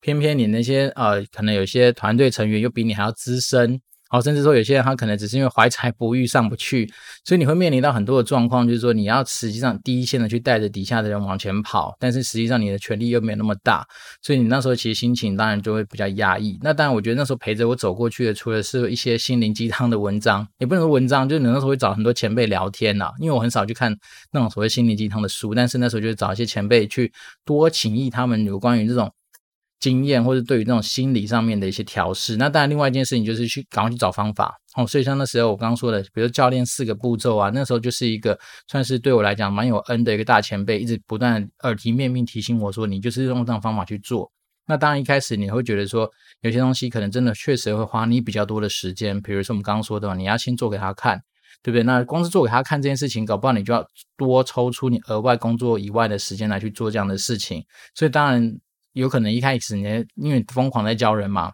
[0.00, 3.80] 偏偏你那些呃，可能有些团队成员又比你还要资深。
[4.08, 6.90] 好，甚至说有些人他可能只是因为怀才不遇上不去，
[7.24, 13.86] 所以你会面临到很多的状况，就是说你要实际上第一线的去带着底下的人往前跑，但是实际上你的权力又没有那么大，
[14.22, 16.58] 所以你那时候其实心情当然就会比较压抑。
[16.62, 23.94] 那当然，我觉得那时候陪着我走过去的，除了是一些心灵鸡汤的文章，也不能说文章，就是你那时候会找很多前辈聊天呐，因为我很少去看
[24.32, 27.12] 那种所谓心灵鸡汤的书，但是那时候就是找一些前辈去
[27.44, 29.12] 多请益他们有关于这种。
[29.80, 34.84] 经验或者对于那种心理上面的一些调试，那当然另外一件事情就是去赶快去找方法哦。
[34.84, 38.36] 所以像那时候我刚刚说的，比如教练四个步骤啊，那时候就是一个
[38.66, 44.30] 算是对我来讲蛮有恩的一个大前辈，一直不断耳提面命提醒我说，你就是用这种方法去做。
[44.66, 46.10] 那当然一开始你会觉得说，
[46.40, 51.20] 有些东西可能真的确实会花你比较多的时间，比如说我们刚刚说的，你要先做给他看，
[51.62, 51.84] 对不对？
[51.84, 53.86] 那光是做给他看这件事情，搞不好你就要
[54.16, 57.64] 多抽出你额外工作以外的时间来去做这样的事情。
[57.94, 58.58] 所以当然。
[58.92, 59.82] 有可能一开始你
[60.16, 61.52] 因为疯狂在教人嘛，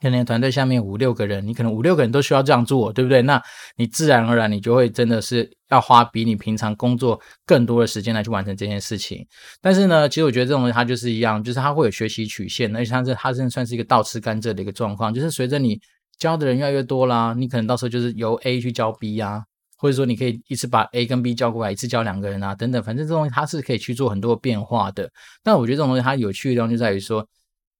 [0.00, 3.22] 可能团队下面五六个人，你可能五六个人都需要这样做，对不对？
[3.22, 3.42] 那
[3.76, 9.26] 你自然而然你就会真的是要花比你平常工作更多的时间来去完成这件事情。
[9.60, 15.80] 但是呢，其实我觉得这种东西它就是一样，就是它会有学习曲线，而且它是它真的算是一个倒吃甘蔗的一个状况，就是随着你
[16.18, 19.42] 教的人越来越多啦，你可能到时候就是由 A 去教 B 呀、啊。
[19.78, 25.08] 或者说你可以一次把 A 跟 B 叫过来，一次教两个人啊，等等，反正这东西它是可以去做很多变化的。
[25.42, 27.24] 但我觉得这种东西它有趣的地方就在于说，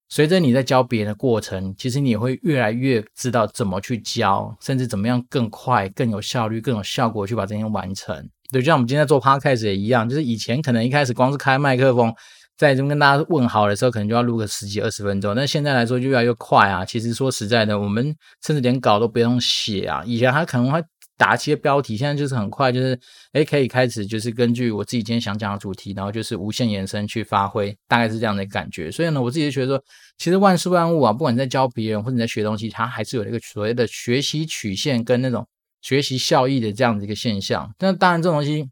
[0.09, 8.17] 随着你在教别人的过程，其实你会越来越知道怎么去教，甚至怎么样更快、更有效率、更有效果去把这些完成。
[8.51, 12.15] 对，就像我们今天在做 podcast 也一样，就是以前可能一开始光是开麦克风，
[12.57, 16.85] 在这边跟大家问好的时候，可能就要录个十几二十分钟，但现在来说就越来越快啊。
[16.85, 20.83] 其实说实在的，我们甚至连稿都不用写啊，以前还可能会。
[21.19, 22.99] 打一些标题，现在就是很快，就是
[23.33, 28.91] 诶可以开始，就是根据我自己今天想讲的主题，然后就是无限延伸去发挥，大概是这样的感觉。
[28.91, 29.85] 所以呢，我自己就觉得说，
[30.17, 35.47] 其实万事万物啊，不管你在教别人或者你在学东西，它还是有一个所谓的学习曲线跟那种
[35.83, 37.71] 学习效益的这样的一个现象。
[37.81, 38.65] 那当然，这种东西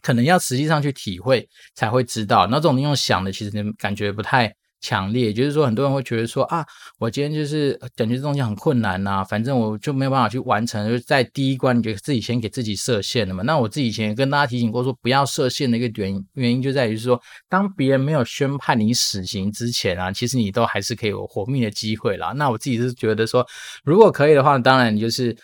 [0.00, 2.46] 可能要实际上去体会才会知道。
[2.46, 4.54] 那这种用想的，其实你感觉不太。
[4.84, 6.62] 强烈，就是说，很多人会觉得说啊，
[6.98, 13.42] 我今天就是感觉这东西很困难呐、反正我就没有办法去完成，就是在第一关，你就自己先给自己设限了嘛。
[13.44, 17.18] 那我自己以前也跟大家提醒过，说不要设限的一个原因，原因就在于说，
[17.48, 22.32] 当别人没有宣判你死刑之前啊，其实你都还是可以有活命的机会啦。
[22.32, 23.46] 那我自己是觉得说，
[23.84, 25.34] 如果可以的话，当然你就是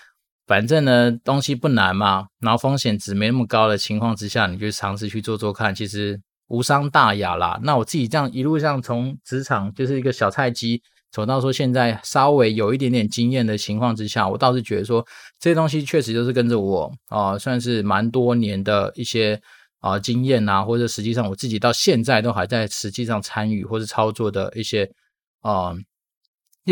[0.47, 6.21] 反正呢东西不难嘛，然后风险值没那么高的情况之下，你就尝试去做做看，其实。
[6.51, 7.59] 无伤大雅啦。
[7.63, 15.07] 那我自己这样一路上从职场就是一个小菜鸡，走到说现在稍微有一点点经验的情况之下，我倒是觉得说
[15.39, 19.41] 这些东西确实就是跟着我啊、算是蛮多年的一些
[19.79, 24.91] 啊、呃、经验啊，或者实际上我自己到现在都还在实际上参与或是操作的一些
[25.41, 25.73] 啊。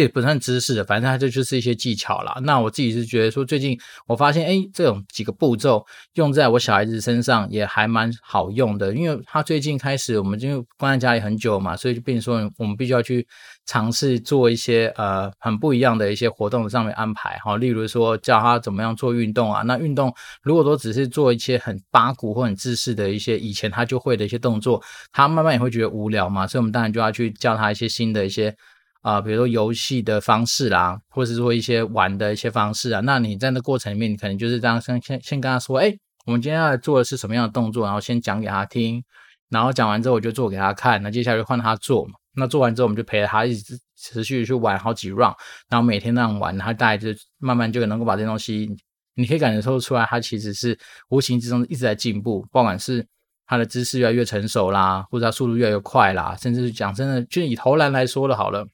[0.00, 2.38] 也不算知识，反正它这就是一些技巧啦。
[2.42, 5.84] 那我自己是觉得说，最近我发现，哎，这种几个步骤
[6.14, 8.94] 用在我小孩子身上也还蛮好用的。
[8.94, 13.26] 因为他最近开始，我们就关在家里很久嘛，所以就变成说，我们必须要去
[13.66, 17.56] 尝试做一些呃很不一样的一些活动上面安排哈。
[17.56, 19.62] 例如说，教他怎么样做运动啊。
[19.62, 24.82] 那运动如果说只是做一些很八股或很知识的一些以前他就会的一些动作，
[25.12, 26.46] 他慢慢也会觉得无聊嘛。
[26.46, 28.54] 所以我们当然就要去教他一些新的一些。
[29.00, 35.94] 啊、比如说游戏的方式啦，或者是说一些玩的一些方式啊，那你在那过程里面，你可能就是这样先先先跟他说，哎，
[36.26, 39.02] 我们今天要做的是什么样的动作，然后先讲给他听，
[39.48, 45.34] 然后讲完之后我就做给他看，那接下来就换他做嘛，那做完之后我们就陪着他一直持续去玩好几 round，
[45.70, 47.08] 然后每天那样玩，他大概就
[47.38, 48.68] 慢慢就能够把这东西，
[49.14, 53.06] 你可以感受出来，他其实是无形之中一直在进步，不管是
[53.46, 58.66] 他的姿势越来越成熟啦，或者他速度越来越快啦，甚至是讲真的，就以投篮来说的好了。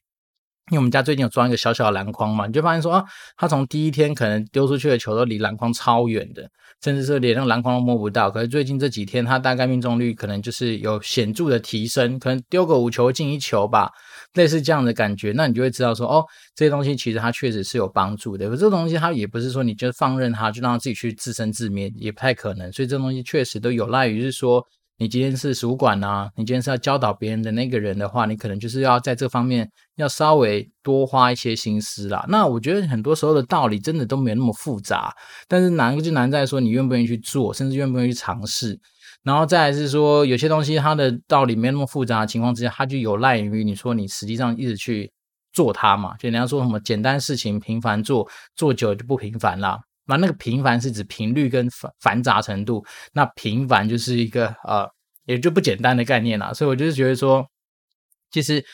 [0.70, 3.05] 因为我们家最近有装一个小小的篮筐嘛，你就发现说啊，
[3.37, 6.48] 他从第一天可能丢出去的球都离篮筐超远的，
[6.83, 8.31] 甚至是连那个篮筐都摸不到。
[8.31, 13.90] 可是最近这几天，他大概命中率可能就是有显著的提升，可能丢个五球进一球吧，
[14.33, 15.33] 类似这样的感觉。
[15.37, 16.24] 那你就会知道说，哦，
[16.55, 18.48] 这些东西其实它确实是有帮助的。
[18.48, 22.72] 可这东西它也不是说你就放任它，就让它自己去自生自灭，也不太可能。
[22.72, 24.66] 所以这东西确实都有赖于是说。
[24.96, 32.24] 你今天是主管呐，你今天是要教导别人的那个人的话，你可能就是要在这方面要稍微多花一些心思啦。
[32.28, 35.12] 那我觉得很多时候的道理真的都没有那么复杂，
[35.48, 38.78] 但是难就难在说你愿不愿意去做，甚至愿不愿意去尝试。
[39.24, 45.11] 然后再来是说有些东西它的道理没那么复杂的情况之下，它就有赖于你说你实际上一直去
[45.52, 46.14] 做它嘛。
[46.18, 49.80] 就人家说什么简单事情频繁做，做久就不平凡啦。
[50.06, 54.88] 那那个频繁是指频率跟繁繁杂程度，那频繁就是一个呃，
[55.26, 56.52] 也就不简单的概念啦。
[56.52, 57.46] 所以我就是觉得说，
[58.30, 58.64] 其实。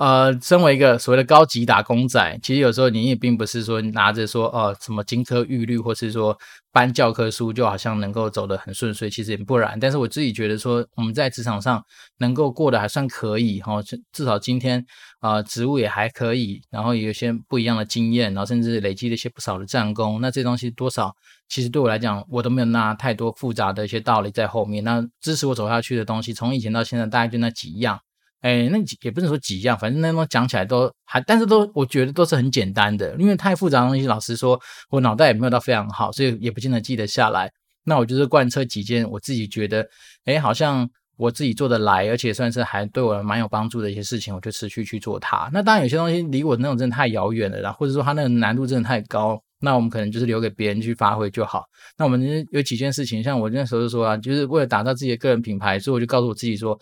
[0.00, 6.34] 呃，身为一个所谓的高级打工仔，其实有时候你也并不是说拿着说呃什么金科玉律，或是说
[6.72, 9.78] 搬教科书，就好像能够走得很顺遂，其实也不然。
[9.78, 11.84] 但是我自己觉得说，我们在职场上
[12.16, 13.74] 能够过得还算可以哈，
[14.10, 14.82] 至少今天
[15.18, 20.18] 啊、呃、职务也还可以，然后也有些不一样的经验，然后甚至累积了一些不少的战功。
[20.22, 21.14] 那这东西多少，
[21.50, 24.82] 其实对我来讲，我都没有拿太多复杂的一些道理在后面。
[24.82, 28.00] 那支持我走下去的东西，从以前到现在，大概就那几样。
[28.40, 37.50] 哎，那几也不能说几样，反正那种讲起来都还，但是都我觉得都是很简单的，因为太复杂的东西，老实说，我脑袋也没有到非常好，所以也不见得记得下来。
[37.84, 39.86] 那我就是贯彻几件我自己觉得，
[40.24, 45.50] 哎，好像我自己做得来，而且算是还对我蛮有帮助的一些事情，我就持续去做它。
[45.52, 51.64] 那当然有些东西离我那种真的太遥远了啦，或者说它那个难度真的太高，那我们可能就是留给别人去发挥就好。
[51.98, 56.78] 那我们有几件事情，像我那时候就说啊，就是为了打造自己的个人品牌，所以我就告诉我自己说。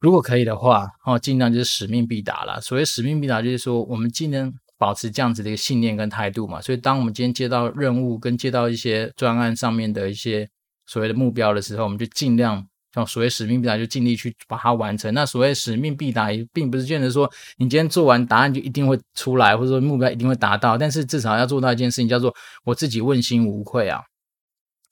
[0.00, 2.60] 如果可以的话，哦，尽量就是使命必达啦。
[2.60, 6.60] 所谓使命必达，就是说我们尽量保持这样子的一个信念跟态度嘛。
[6.60, 10.46] 所以，当我们今天接到任务跟接到一些专案上面的一些
[10.86, 15.14] 所谓的目标的时候，我们就尽量像所谓使命必达，就尽力去把它完成。
[15.14, 20.76] 那所谓使命必达，也并不是见得说你今天做完答案就一定会出来，或者说目标一定会达到。
[20.76, 24.02] 但是至少要做到一件事情，叫做我自己问心无愧啊。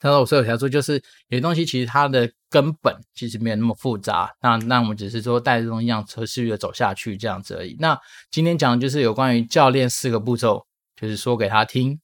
[0.03, 0.95] 他说：“我所以我才说，就是
[1.29, 4.35] 有些东西其实它的根本其实没有那么复杂。
[4.43, 7.77] 那那我们只是说带着这种样持续的走下去这样子而已。
[7.79, 7.97] 那
[8.31, 10.67] 今天讲的就是有关于教练四个步骤，
[11.01, 12.01] 就是说给他听，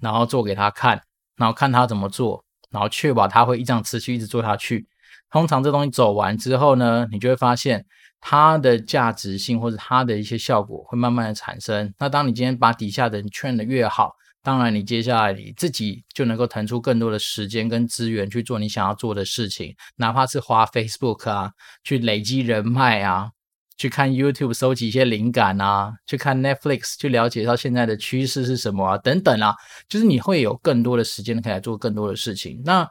[0.00, 1.02] 然后做给他看，
[1.36, 4.86] 然后看他怎么做，然后确保他会一这样持续一直做下去。
[5.30, 7.86] 通常这东西走完之后呢，你就会发现
[8.20, 11.92] 它的价值性或者它的一些效果会慢慢的产生。
[11.98, 21.52] 那当你今天把底下的人劝得越好。”当然，你接下来你自己就能够腾出更多的时间跟资源去做你想要做的事情，哪怕是花 Facebook 啊，
[21.84, 23.28] 去累积人脉啊，
[23.76, 29.54] 去看 YouTube 收集一些灵感啊，去看 Netflix 去了解到现在的趋势是什么啊，等等啊，
[29.90, 32.62] 就是你会有更多的时间可以来做更多的事情。
[32.64, 32.88] 那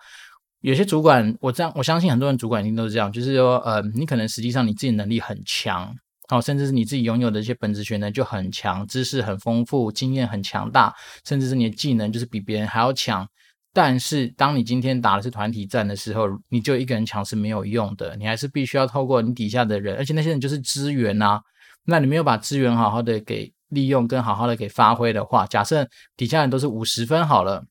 [0.61, 5.95] 有些主管，我这样我相信很多人主管一定都是这样，就是说，呃，你可能实际上你自己能力很强。
[6.31, 10.93] 哦，甚至是你自己拥有的一些本质学能就很强，知识很丰富，经验很强大，
[11.25, 13.27] 甚至是你的技能就是比别人还要强。
[13.73, 21.39] 但是，当你今天打的是团体战的时候，你就一个人强是没有用的，你还是必须要透过你底下的人，而且那些人就是资源呐。
[21.85, 27.65] 那你没有把资源好好的给利用跟好好的给发挥的话，假设底下人都是五十分好了。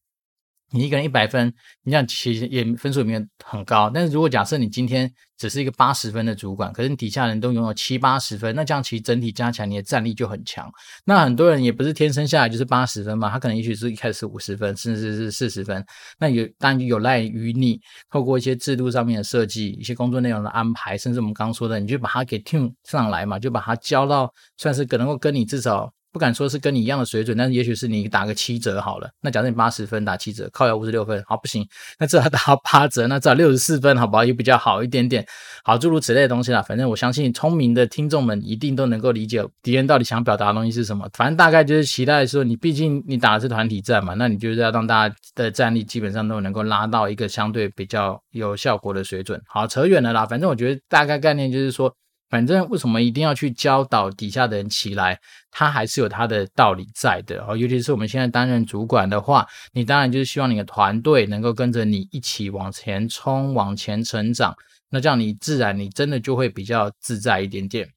[0.71, 1.47] 你一个人一百分，
[1.83, 3.91] 你这样其实也分数没有很高。
[3.93, 10.71] 但是如果假设你今天只是一个八十分的主管，可是你底下人都拥有七八十分，那这样其实整体加起来你的战力就很强。
[11.05, 15.83] 那很多人也不是天生下来就是八十分嘛，他可能也许是一开始五十分，甚至是四十分。
[16.19, 25.91] 那有当然有赖于你透过一些制度上面的设计，一些工作内容的安排，甚至我们刚刚说的，你就把它给 tune 上来嘛，就把它教到算是可能够跟你至少。
[26.13, 29.09] 不敢说是跟你一样的水准，但是也许是你打个七折好了。
[29.21, 31.67] 那假设你八十分打七折，靠要五十六分，好不行。
[31.99, 34.25] 那至少打八折，那至少六十四分，好不好？
[34.25, 35.25] 也比较好一点点。
[35.65, 36.63] 好，诸如此类的东西啦。
[36.63, 41.09] 反正我相信聪明的听众们一定都能够理解敌人到底想表达的东西是什么。
[41.13, 49.41] 反正大概就是期待说，你毕竟你打的是团体战嘛，那你就是要让大家的战力基本上都能够拉到一个相对比较有效果的水准。
[49.47, 50.25] 好，扯远了啦。
[50.25, 51.95] 反正我觉得大概概念就是说。
[52.29, 55.19] 反正为什么一定要去教导底下的人起来？
[55.51, 57.57] 他还是有他的道理在的哦。
[57.57, 64.55] 尤其是我们现在担任主管的话，你当然就是希望你的团队能够跟着你一起往前冲、往前成长。
[64.91, 67.89] 那这样你自然你真的就会比较自在一点点。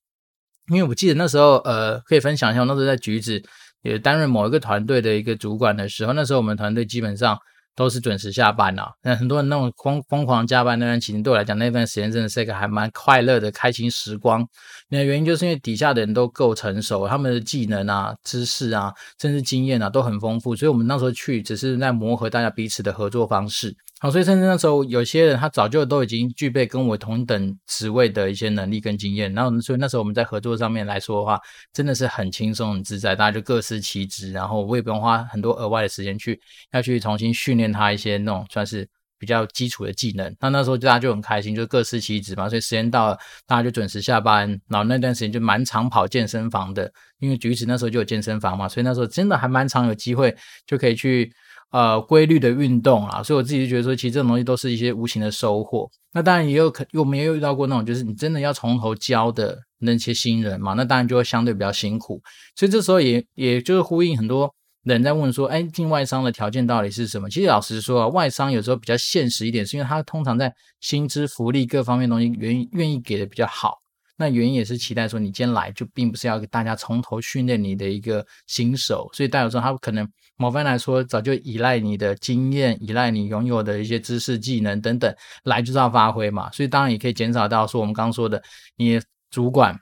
[0.69, 3.43] 因为我记得那时候，呃，可以分享一下，我那时候在橘子
[3.81, 7.37] 也担任某一个团队的一个主管的时候，那时候我们团队基本上。
[7.75, 14.45] 都是准时下班啊，那很多人那种疯疯狂加班那段期间，对我来讲，那段时间真的是一个还蛮快乐的开心时光。
[14.89, 23.75] 那原因就是因为底下的人都够成熟，他们的技能啊、知识啊，甚至经验啊都很丰富，所以我们那时候去只是在磨合大家彼此的合作方式。
[24.03, 31.39] 好，所以甚至那时候有些人他早就都已经具备跟我同等职位的一些能力跟经验，然后所以那时候我们在合作上面来说的话，
[31.71, 40.35] 真的是很轻松很自在，大家就各司其职，然后我也不用花很多额外的时间去要去重新训练他一些那种算是比较基础的技能。
[40.39, 50.35] 那那时候大家就很开心，就各司其职嘛，所以时间到了，大家就准时下班，然后那段时间就蛮常跑健身房的，因为橘子那时候就有健身房嘛，所以那时候真的还蛮常有机会
[50.65, 51.31] 就可以去。
[51.71, 55.89] 呃，规律的运动啊，所以我自己就觉得说，其实这种东西都是一些无形的收获。
[56.11, 62.21] 那当然也有可，我们也有遇到过那种，就是你真的要从头教的那些新人嘛，那当然就会相对比较辛苦。
[62.57, 64.53] 所以这时候也也就是呼应很多
[64.83, 67.29] 人在问说，哎，进外商的条件到底是什么？
[67.29, 73.77] 其实老实说啊，外商有时候比较现实一点，是因为他通常在薪资、福利各方面东西愿意愿意给的比较好。
[74.17, 80.05] 那原因也是期待说，你今天来就并不是要给大家从头训练你的一个新手，所以代表说他可能。
[80.37, 85.13] 某方来说，早就依赖你的经验，依赖你拥有的一些知识、技能等等，
[85.43, 86.51] 来就是要发挥嘛。
[86.51, 88.41] 所以当然也可以减少到说我们刚刚说的，
[88.75, 89.79] 你主管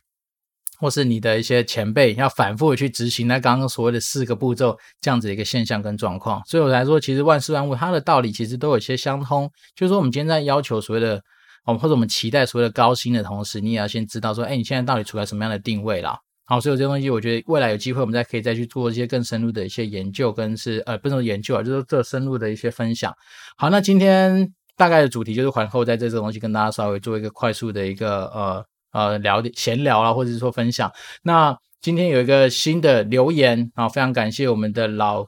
[0.80, 6.42] 或是你的一些前辈要反复的去执行那刚刚所谓的四个步骤这样子一个现象跟状况。
[6.46, 9.50] 所以我来说，其实万事万物它的道理其实都有一些相通。
[9.76, 11.22] 就是说，我们今天在要求所谓的，
[11.66, 16.18] 我们或者我们期待所谓的高薪的同时，你也要先知道说，哎，你现在到底处在什么样的定位啦？
[16.50, 23.14] 好，所以这些东西，我觉得未来有机会，我们再可以再去做一些更深入的一些研究，跟是呃，不是研究啊，就是这深入的一些分享。
[23.56, 30.92] 好，那今天大概的主题就是环后在这这东西跟大家稍微做一个快速的一个呃呃聊闲聊啊，或者是说分享。
[31.22, 35.28] 那今天有一个新的留言啊，非常感谢我们的老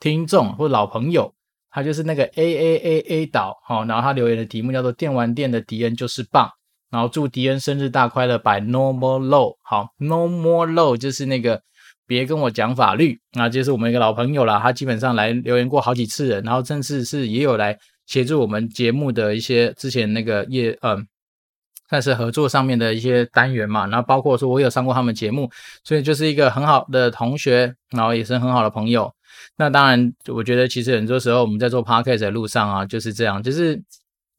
[0.00, 1.34] 听众或老朋友，
[1.70, 6.48] 他就是那个 A A A A 岛，好，然后他留言的题目叫做“电玩店的敌人就是棒”。
[6.92, 9.56] 然后祝迪恩生日大快乐，by No More Law。
[9.62, 11.62] 好，No More Law 就是那个
[12.06, 21.06] 别跟我讲法律，那就是我们一个老朋友了，他基本上来留言过好几次了，然后甚至是也有来协助我们节目的一些之前那个业，嗯，
[21.88, 25.50] 算是合作上面的一些单元嘛，然后包括说我有上过他们节目，
[25.82, 29.10] 所以就是一个很好的同学，然后也是很好的朋友。
[29.56, 33.82] 那当然，我觉得其实很多时候我们在做 podcast 的路上啊，就是这样，就是。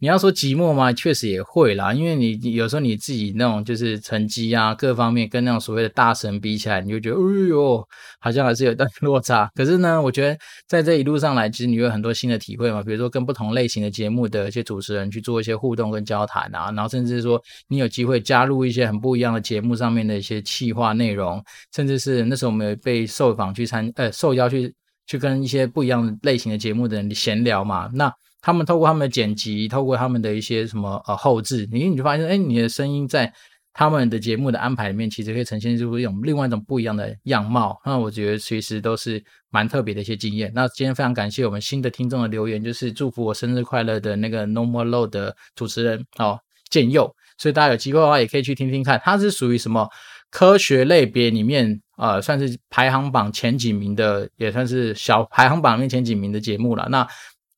[0.04, 0.92] 你要说寂寞吗？
[0.92, 7.88] 确实也会啦，因为你有时候你自己那种就是成绩啊，各方面跟那种所谓的大神比起来，你就觉得，哎呦，
[8.20, 9.50] 好像还是有段落差。
[9.56, 10.38] 可是呢，我觉得
[10.68, 21.42] 在这一路上来，其实你有很多新的体会嘛，比如说跟不同类型的节目的一些主持人去做一些互动跟交谈啊，然后甚至是说你有机会加入一些很不一样的节目上面的一些企划内容，
[21.74, 24.76] 甚至是那时候我们有被受访去参，呃，受邀去
[25.08, 28.12] 去跟一些不一样类型的节目的人闲聊嘛，那。
[28.44, 33.34] 他们透过他们的剪辑，透过他们的一些什么呃后置，你你就发现，哎，你的声音在
[33.72, 37.80] 他们的节目的安排里面，其实可以呈现出一种另外一种不一样的样貌。
[37.86, 40.52] 那我觉得其实都是蛮特别的一些经验。
[40.54, 46.38] 那今天非常感谢我们新的听众的留言，就是祝福我生日快乐的那个 No More Low 的主持人哦，
[46.70, 47.16] 建佑。
[47.38, 49.90] 所以大家有机会的话，也可以去听听看，他是属于什么
[50.30, 56.88] 科学类别里面呃，算是排行榜前几名的，也算是小排行榜里面前几名的节目了。
[56.92, 57.08] 那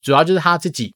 [0.06, 0.94] 主要就是他自己，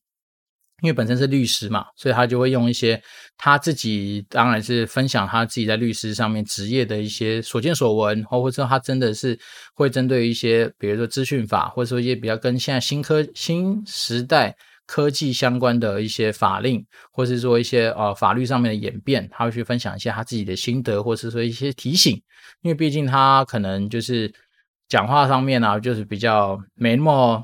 [0.83, 3.01] 因为本身是律师嘛，所以他就会用一些
[3.37, 9.37] 他自己，当然是分享他自己在律师上面职业的一些所见所闻，或者说他真的是
[9.73, 14.55] 会针对一些，比如说资讯法，或者说一些比较跟现在新科新时代
[14.85, 22.13] 科技相关的一些法令，或是说一些呃法律上面的演变，他会去分享一些他自己的心得，或是说一些提醒，
[22.61, 24.31] 因为毕竟他可能就是
[24.87, 27.43] 讲话上面啊，就是比较没那么。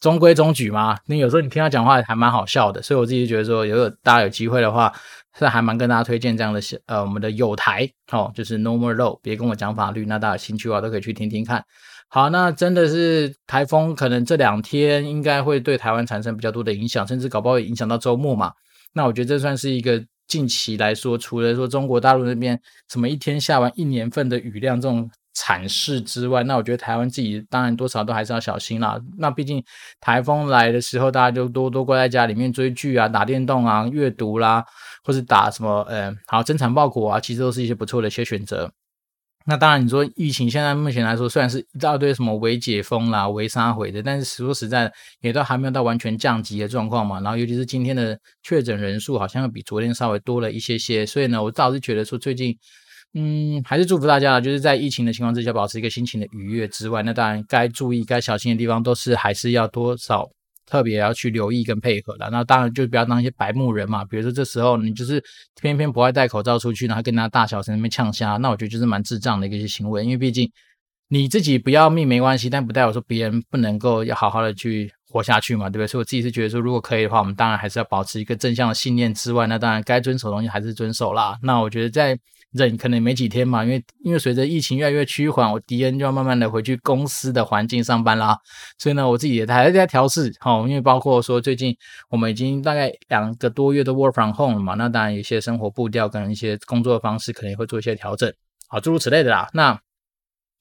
[0.00, 4.92] 中规中矩嘛，你有时候你听他讲话还蛮好笑的，所以我自己觉得说，如果大家有机会的话，
[5.38, 11.64] 是还蛮跟大家推荐这样的呃，我们的友台哦，就是 No More Law，别跟我讲法律，那大家有兴趣的话都可以去听听看。
[12.08, 18.52] 好，那真的是台风，可能这两天应该会对台湾产生比较多的影响，甚至搞不好也影响到周末嘛。
[18.92, 25.10] 那我觉得这算是一个近期来说，除了说中国大陆那边什么一天下完一年份的雨量这种。
[25.38, 28.98] 惨事之外，那我觉得台湾自己当然多少都还是要小心啦。
[29.18, 29.62] 那毕竟
[30.00, 34.64] 台风来的时候，大家就多多关在家里面追剧啊、打电动啊、阅读啦，
[35.04, 38.72] 或是打什么呃，好增产报国啊，其实都是一些不错的一些选择。
[39.44, 47.20] 那当然，你说疫情现在目前来说，虽然是一大堆什么微解封啦、微杀回的，但是说实在，也都还没有到完全降级的状况嘛。
[47.20, 52.56] 然后尤其是今天的确诊人数好像要比昨天稍微多了一些些，所以呢，我倒是觉得说最近。
[53.18, 60.28] 嗯，还是祝福大家，就是在疫情的情况之下，保持一个心情的愉悦之外，那当然该注意、该小心的地方，都是还是要多少
[60.66, 62.28] 特别要去留意跟配合的。
[62.28, 65.22] 那当然就不要当一些白目人嘛，比如说这时候你就是
[65.62, 70.04] 偏偏不爱戴口罩出去，然后跟他大小声那边呛虾，那我觉得就是蛮智障的一个行为。
[70.04, 70.52] 因为毕竟
[71.08, 75.86] 你自己不要命没关系，但不代表说别人不能够要好好的去活下去嘛，对不对？
[75.86, 81.38] 所以我自己是觉得说，如果可以的话，我们当然还是要保持一个正向的信念之外，那当然该遵守的东西还是遵守啦。
[81.40, 82.18] 那我觉得在。
[82.56, 88.36] 忍可能没几天嘛，因为因为随着疫情越来越趋缓，我迪恩就要慢慢的回去公司的环境上班啦。
[88.78, 91.76] 所以呢，我自己也还在调试，好，因为包括说最近
[92.10, 98.32] 我们已经大概两个多月的 work from home 了嘛，那当然有些生活步调跟一些工作方式可能会做一些调整，
[98.68, 99.48] 好，诸如此类的啦。
[99.52, 99.78] 那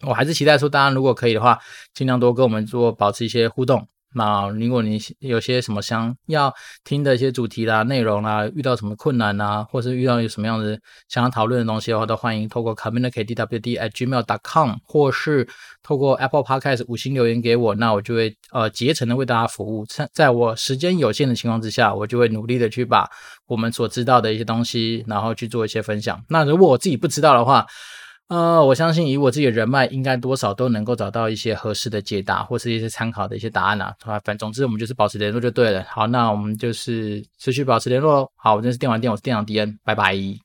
[0.05, 1.57] 我还是期待说，大家如果可以的话，
[1.93, 3.87] 尽量多跟我们做保持一些互动。
[4.15, 6.53] 那如果你有些什么想要
[6.83, 15.47] 听的一些主题啦、内容啦，遇到什么困难啊，或是遇到有什么样的想要讨论的东西的话，都欢迎透过 communicatedwd at gmail.com，或是
[15.83, 19.85] 透过 Apple Podcast 五星留言给我，那我就会呃竭诚的为大家服务。
[19.85, 23.09] 在在我时间有限的情况之下，我就会努力的去把
[23.47, 26.23] 我们所知道的一些东西，然后去做一些分享。
[26.29, 27.65] 那如果我自己不知道的话，
[28.27, 33.95] 呃，我相信以我自己的人脉，应该多少都能够找到一些合适的解答，或是一些参考的一些答案啊。
[33.99, 35.85] 反正总之，我们就是保持联络就对了。
[35.87, 38.31] 好，那我们就是持续保持联络。
[38.35, 40.44] 好，我这是电玩店，我是店长 D N，，拜拜。